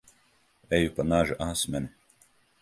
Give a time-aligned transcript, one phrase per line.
[0.77, 1.89] Eju pa naža asmeni.